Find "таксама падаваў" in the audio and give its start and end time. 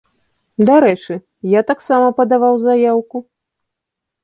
1.73-2.55